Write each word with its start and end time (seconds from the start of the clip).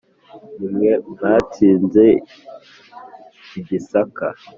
ni 0.57 0.67
mwe 0.73 0.91
mwatsinze 1.09 2.05
i 3.57 3.59
gisaka 3.67 4.25